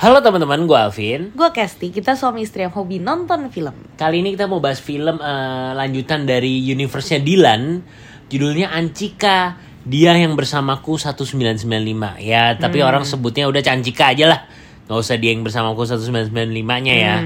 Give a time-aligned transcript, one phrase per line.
[0.00, 1.28] Halo teman-teman, gue Alvin.
[1.36, 3.76] Gue Kesti, kita suami istri yang hobi nonton film.
[4.00, 7.84] Kali ini kita mau bahas film eh, lanjutan dari universe-nya Dilan.
[8.32, 9.60] Judulnya Ancika.
[9.84, 12.16] Dia yang bersamaku 1995.
[12.16, 14.40] Ya, tapi orang sebutnya udah Cancika aja lah.
[14.88, 17.16] Gak usah dia yang bersamaku 1995-nya ya.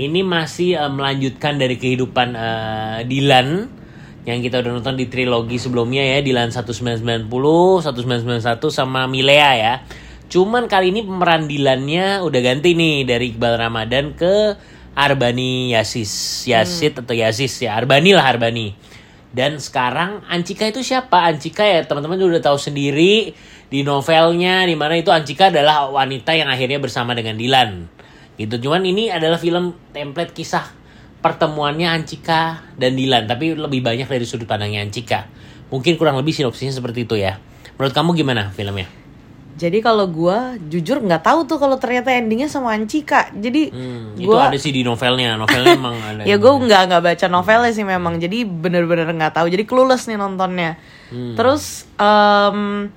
[0.00, 3.68] Ini masih eh, melanjutkan dari kehidupan eh, Dilan
[4.24, 8.40] yang kita udah nonton di trilogi sebelumnya ya Dilan 1990, 1991
[8.72, 9.74] sama Milea ya.
[10.34, 14.58] Cuman kali ini pemeran Dilannya udah ganti nih dari Iqbal Ramadan ke
[14.98, 16.42] Arbani Yasis.
[16.50, 17.78] Yasid atau Yasis ya.
[17.78, 18.74] Arbani lah Arbani.
[19.30, 21.22] Dan sekarang Ancika itu siapa?
[21.30, 23.30] Ancika ya teman-teman udah tahu sendiri
[23.70, 27.86] di novelnya di mana itu Ancika adalah wanita yang akhirnya bersama dengan Dilan.
[28.34, 28.58] Gitu.
[28.58, 30.66] Cuman ini adalah film template kisah
[31.22, 35.30] pertemuannya Ancika dan Dilan, tapi lebih banyak dari sudut pandangnya Ancika.
[35.70, 37.38] Mungkin kurang lebih sinopsisnya seperti itu ya.
[37.78, 39.03] Menurut kamu gimana filmnya?
[39.54, 40.38] Jadi kalau gue
[40.68, 43.30] jujur nggak tahu tuh kalau ternyata endingnya sama Ancika.
[43.30, 45.34] Jadi Hmm, itu gue ada sih di novelnya.
[45.34, 46.22] Novelnya emang ada.
[46.22, 48.18] ya gue nggak nggak baca novelnya sih memang.
[48.18, 49.46] Jadi bener-bener nggak tahu.
[49.46, 50.74] Jadi clueless nih nontonnya.
[51.06, 51.38] Hmm.
[51.38, 52.90] Terus em,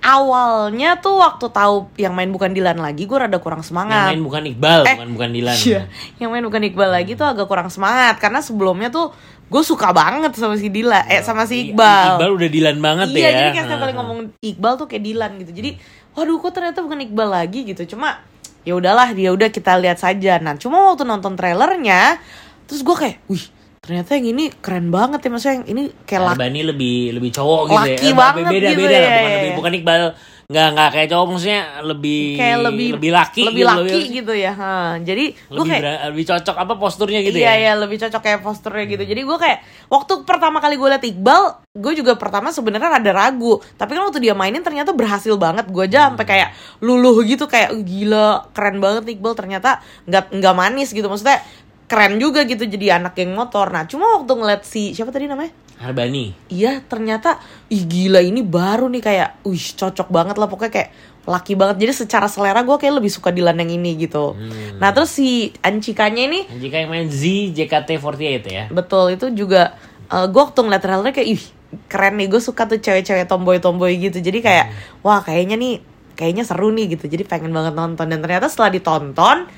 [0.00, 4.08] awalnya tuh waktu tahu yang main bukan Dilan lagi, gue rada kurang yang semangat.
[4.08, 5.56] main bukan Iqbal, Eh, bukan bukan Dilan.
[5.56, 5.80] Iya,
[6.16, 9.12] yang main bukan Iqbal lagi tuh agak kurang semangat karena sebelumnya tuh
[9.50, 12.22] gue suka banget sama si Dila, eh sama si Iqbal.
[12.22, 13.30] Iqbal udah Dilan banget iya, ya.
[13.34, 15.50] jadi kayak setiap kali ngomong Iqbal tuh kayak Dilan gitu.
[15.50, 15.70] Jadi,
[16.14, 17.82] waduh kok ternyata bukan Iqbal lagi gitu.
[17.90, 18.22] Cuma
[18.62, 20.38] ya udahlah, dia udah kita lihat saja.
[20.38, 22.22] Nah, cuma waktu nonton trailernya,
[22.70, 23.42] terus gue kayak, wih
[23.80, 27.60] ternyata yang ini keren banget ya maksudnya yang ini kayak laki Arbani lebih lebih cowok
[27.64, 28.14] gitu Laki ya.
[28.14, 29.56] Banget beda gitu beda ya, lah, bukan ya, lebih ya.
[29.56, 30.02] bukan Iqbal.
[30.50, 34.52] Nggak nggak kayak cowok maksudnya lebih kayak lebih lebih laki lebih gitu, laki gitu ya.
[34.58, 34.98] Ha.
[34.98, 37.54] Jadi gue lebih, kayak lebih cocok apa posturnya gitu iya ya.
[37.54, 39.04] iya lebih cocok kayak posternya gitu.
[39.06, 43.62] Jadi gue kayak waktu pertama kali gue liat Iqbal gue juga pertama sebenarnya ada ragu.
[43.78, 45.70] Tapi kan waktu dia mainin ternyata berhasil banget.
[45.70, 46.48] Gue aja sampai kayak
[46.82, 49.38] luluh gitu kayak "Uh, gila keren banget Iqbal.
[49.38, 49.78] Ternyata
[50.10, 51.06] nggak nggak manis gitu.
[51.06, 51.46] Maksudnya
[51.86, 53.70] keren juga gitu jadi anak geng motor.
[53.70, 56.36] Nah cuma waktu ngeliat si siapa tadi namanya Arbani.
[56.52, 57.40] iya ternyata
[57.72, 60.90] ih gila ini baru nih kayak wih cocok banget lah pokoknya kayak
[61.24, 61.76] laki banget.
[61.80, 64.36] Jadi secara selera gue kayak lebih suka Dilan yang ini gitu.
[64.80, 67.24] Nah terus si Ancikanya ini Jika yang main Z
[67.56, 68.64] JKT48 ya.
[68.72, 69.76] Betul itu juga
[70.08, 71.42] uh, gue waktu ngeliat trailernya kayak ih
[71.86, 74.18] keren nih gue suka tuh cewek-cewek tomboy-tomboy gitu.
[74.20, 74.66] Jadi kayak
[75.04, 75.80] wah kayaknya nih
[76.16, 77.08] kayaknya seru nih gitu.
[77.08, 78.06] Jadi pengen banget nonton.
[78.08, 79.48] Dan ternyata setelah ditonton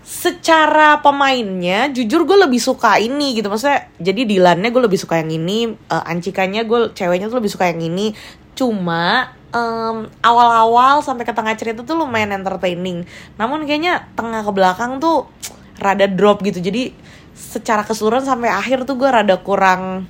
[0.00, 3.52] secara pemainnya jujur gue lebih suka ini gitu.
[3.52, 7.68] Maksudnya jadi Dilannya gue lebih suka yang ini uh, Ancikanya gue ceweknya tuh lebih suka
[7.68, 8.16] yang ini.
[8.56, 13.04] Cuma em, awal-awal sampai ke tengah cerita tuh lumayan entertaining.
[13.36, 15.28] Namun kayaknya tengah ke belakang tuh
[15.76, 16.60] rada drop gitu.
[16.60, 16.96] Jadi
[17.36, 20.08] secara keseluruhan sampai akhir tuh gue rada kurang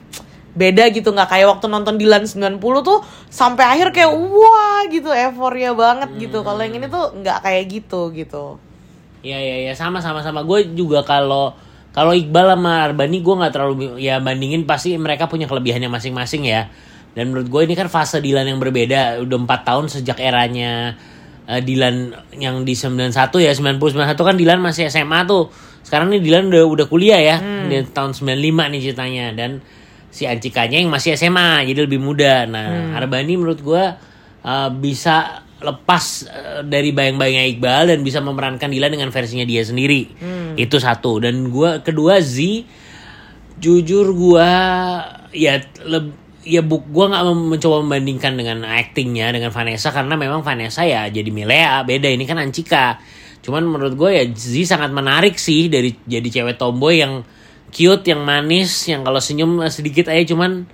[0.55, 1.11] beda gitu.
[1.11, 6.47] Nggak kayak waktu nonton Dilan 90 tuh sampai akhir kayak wah gitu euforia banget gitu.
[6.47, 8.70] Kalau yang ini tuh nggak kayak gitu gitu
[9.21, 9.73] Iya iya iya.
[9.77, 10.45] Sama sama sama.
[10.45, 11.53] Gue juga kalau
[11.91, 16.71] kalau Iqbal sama Arbani gue nggak terlalu ya bandingin pasti mereka punya kelebihannya masing-masing ya.
[17.11, 19.19] Dan menurut gue ini kan fase Dilan yang berbeda.
[19.21, 20.95] Udah empat tahun sejak eranya
[21.51, 23.11] eh, Dilan yang di 91
[23.43, 25.51] ya 90 91 kan Dilan masih SMA tuh.
[25.83, 27.37] Sekarang nih Dilan udah udah kuliah ya.
[27.67, 28.39] Di tahun 95
[28.71, 29.27] nih ceritanya.
[29.35, 29.59] Dan
[30.11, 32.47] si Ancikanya yang masih SMA jadi lebih muda.
[32.47, 33.83] Nah Arbani menurut gue
[34.47, 40.09] eh, bisa lepas eh, dari bayang-bayangnya Iqbal dan bisa memerankan Dilan dengan versinya dia sendiri.
[40.57, 41.21] Itu satu.
[41.21, 42.65] Dan gua kedua Z
[43.61, 44.49] jujur gua
[45.31, 50.83] ya leb- ya buk gua nggak mencoba membandingkan dengan aktingnya dengan Vanessa karena memang Vanessa
[50.89, 52.99] ya jadi Milea beda ini kan Ancika.
[53.41, 57.25] Cuman menurut gue ya Z sangat menarik sih dari jadi cewek tomboy yang
[57.73, 60.69] cute, yang manis, yang kalau senyum sedikit aja cuman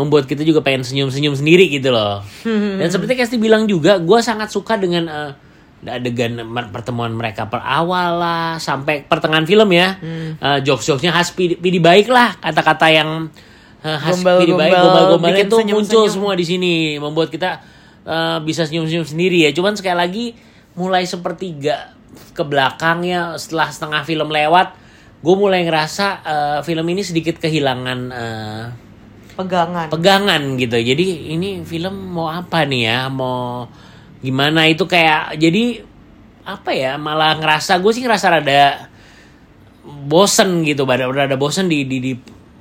[0.00, 2.24] membuat kita juga pengen senyum-senyum sendiri gitu loh.
[2.80, 5.32] Dan seperti Kesti bilang juga, gue sangat suka dengan eh,
[5.84, 6.40] adegan
[6.72, 10.00] pertemuan mereka per awal lah sampai pertengahan film ya.
[10.40, 13.28] Eh, jokes-jokesnya khas Pidi, Pidi baik lah, kata-kata yang
[13.80, 15.76] eh, khas Gombal- Pidi baik, gombal, gombal-gombalnya bikin itu senyum-senyum.
[15.84, 17.60] muncul semua di sini, membuat kita
[18.04, 19.50] eh, bisa senyum-senyum sendiri ya.
[19.52, 20.24] Cuman sekali lagi
[20.76, 21.92] mulai sepertiga
[22.32, 24.76] ke belakangnya setelah setengah film lewat,
[25.20, 28.64] gue mulai ngerasa eh, film ini sedikit kehilangan eh,
[29.40, 30.76] pegangan pegangan gitu.
[30.76, 32.98] Jadi ini film mau apa nih ya?
[33.08, 33.66] Mau
[34.20, 35.82] gimana itu kayak jadi
[36.44, 37.00] apa ya?
[37.00, 38.90] Malah ngerasa gue sih ngerasa rada
[40.06, 42.12] bosen gitu, rada rada bosen di di, di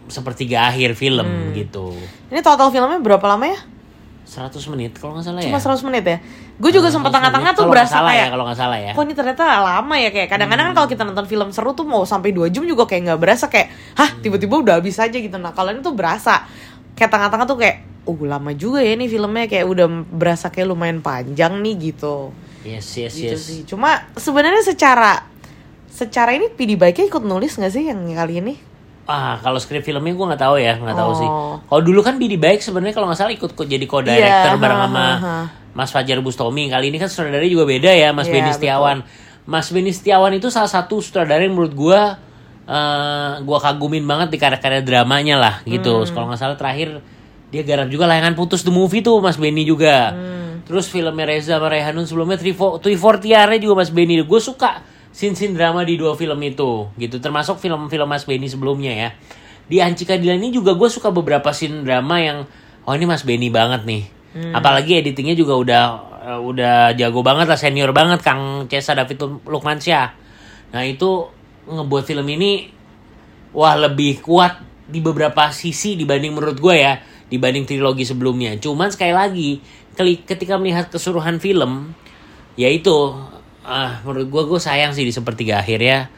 [0.10, 1.94] sepertiga akhir film gitu.
[2.34, 3.60] ini total filmnya berapa lama ya
[4.30, 5.74] 100 menit kalau nggak salah cuma ya.
[5.74, 6.18] 100 menit ya
[6.62, 8.92] gue juga sempat 100 tengah-tengah tuh berasa salah kayak ya kalau nggak salah ya.
[8.94, 12.06] kok ini ternyata lama ya kayak kadang-kadang kan kalau kita nonton film seru tuh mau
[12.06, 15.50] sampai dua jam juga kayak nggak berasa kayak hah tiba-tiba udah habis aja gitu nah
[15.52, 16.46] kalau ini tuh berasa
[16.94, 21.02] kayak tengah-tengah tuh kayak oh lama juga ya nih filmnya kayak udah berasa kayak lumayan
[21.02, 22.30] panjang nih gitu
[22.60, 23.44] Yes, yes, gitu yes.
[23.48, 23.60] sih.
[23.64, 25.24] Cuma sebenarnya secara
[25.88, 28.54] secara ini PD Baiknya ikut nulis nggak sih yang kali ini?
[29.10, 31.26] Ah, kalau skrip filmnya gue nggak tahu ya, nggak tahu sih.
[31.26, 31.58] Oh.
[31.66, 34.86] Kalau dulu kan Bidi Baik sebenarnya kalau nggak salah ikut jadi co-director Iya, bareng ha,
[34.86, 35.36] sama ha, ha.
[35.74, 36.70] Mas Fajar Bustomi.
[36.70, 38.98] Kali ini kan sutradaranya juga beda ya, Mas Iya, Beni Setiawan.
[39.50, 42.02] Mas Beni Setiawan itu salah satu sutradara yang menurut gue
[42.70, 46.06] eh gue kagumin banget di karya-karya dramanya lah gitu.
[46.06, 46.14] Hmm.
[46.14, 47.02] Kalau nggak salah terakhir
[47.50, 50.14] dia garap juga layangan putus the movie tuh Mas Beni juga.
[50.14, 50.62] Hmm.
[50.70, 54.22] Terus filmnya Reza sama Rehanun sebelumnya Tui Fortiare juga Mas Beni.
[54.22, 57.18] Gue suka scene-scene drama di dua film itu gitu.
[57.18, 59.10] Termasuk film-film Mas Beni sebelumnya ya.
[59.70, 62.48] Di Anci Kadila ini juga gue suka beberapa scene drama yang
[62.86, 64.04] oh ini Mas Beni banget nih.
[64.54, 65.84] Apalagi editingnya juga udah
[66.26, 70.08] eh, udah jago banget lah senior banget Kang Cesa David Lukmansyah.
[70.74, 71.30] Nah itu
[71.70, 72.70] ngebuat film ini
[73.54, 76.98] wah lebih kuat di beberapa sisi dibanding menurut gue ya
[77.30, 78.58] dibanding trilogi sebelumnya.
[78.58, 79.50] Cuman sekali lagi
[80.00, 81.94] ketika melihat keseluruhan film
[82.58, 83.14] yaitu
[83.70, 86.10] ah menurut gue gue sayang sih di sepertiga akhirnya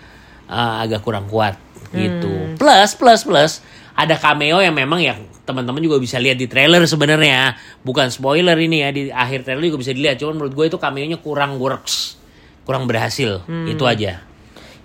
[0.47, 1.59] ah, agak kurang kuat
[1.91, 2.55] gitu.
[2.55, 3.51] Plus plus plus
[3.91, 7.59] ada cameo yang memang yang teman-teman juga bisa lihat di trailer sebenarnya.
[7.83, 10.15] Bukan spoiler ini ya di akhir trailer juga bisa dilihat.
[10.15, 12.21] Cuman menurut gue itu cameo-nya kurang works
[12.63, 13.43] kurang berhasil.
[13.67, 14.23] Itu aja.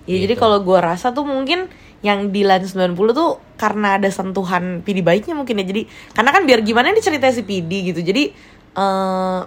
[0.07, 1.71] Ya jadi kalau gue rasa tuh mungkin
[2.05, 5.65] yang di Line 90 tuh karena ada sentuhan PD baiknya mungkin ya.
[5.65, 5.81] Jadi
[6.11, 8.01] karena kan biar gimana diceritain si PD gitu.
[8.03, 8.35] Jadi
[8.77, 9.39] eh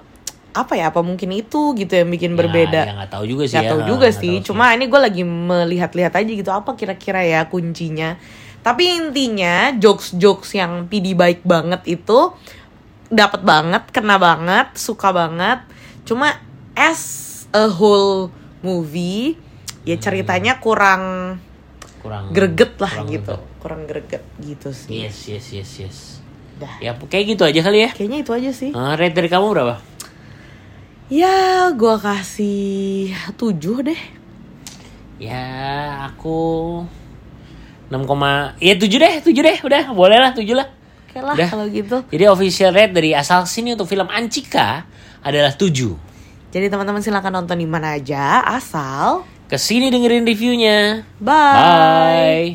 [0.50, 2.82] apa ya apa mungkin itu gitu yang bikin berbeda.
[2.85, 4.35] ya nggak tahu juga sih Gak ya tahu juga Nggak sih.
[4.38, 8.19] tahu Cuma ini gue lagi melihat-lihat aja gitu apa kira-kira ya kuncinya.
[8.61, 12.35] Tapi intinya jokes-jokes yang PD baik banget itu
[13.08, 15.64] dapat banget, kena banget, suka banget.
[16.05, 16.37] Cuma
[16.75, 18.29] as a whole
[18.61, 19.35] movie
[19.82, 21.37] ya ceritanya kurang
[22.00, 23.35] kurang greget lah kurang gitu.
[23.35, 23.58] greget.
[23.61, 25.05] Kurang greget gitu sih.
[25.05, 25.99] yes yes yes yes
[26.56, 26.76] Dah.
[26.76, 28.70] ya kayak gitu aja kali ya Kayaknya itu aja sih.
[28.70, 29.76] Eh, rate dari kamu berapa
[31.10, 33.98] Ya, gua kasih 7 deh.
[35.20, 35.44] ya
[36.08, 36.80] aku
[37.92, 40.64] 6, koma- ya 7 deh 7 deh udah boleh lah 7 lah
[41.04, 41.48] Oke lah Udah.
[41.50, 41.96] kalau gitu.
[42.08, 44.88] jadi official rate dari asal sini untuk film Ancika
[45.20, 45.92] adalah 7
[46.50, 51.28] Jadi teman-teman silahkan nonton di mana aja, asal ke sini dengerin reviewnya bye.
[51.58, 52.48] bye